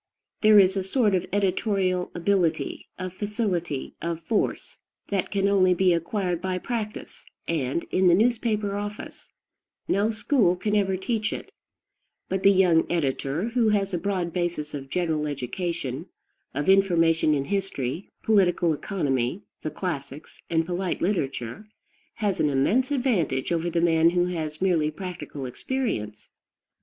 [0.41, 5.93] There is a sort of editorial ability, of facility, of force, that can only be
[5.93, 9.29] acquired by practice and in the newspaper office:
[9.87, 11.51] no school can ever teach it;
[12.29, 16.07] but the young editor who has a broad basis of general education,
[16.55, 21.67] of information in history, political economy, the classics, and polite literature,
[22.15, 26.31] has an immense advantage over the man who has merely practical experience.